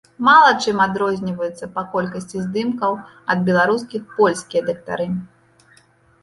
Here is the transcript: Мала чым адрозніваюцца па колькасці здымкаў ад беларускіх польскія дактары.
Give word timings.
Мала 0.27 0.51
чым 0.63 0.77
адрозніваюцца 0.85 1.69
па 1.75 1.83
колькасці 1.91 2.41
здымкаў 2.45 2.97
ад 3.35 3.45
беларускіх 3.51 4.09
польскія 4.17 4.61
дактары. 4.73 5.07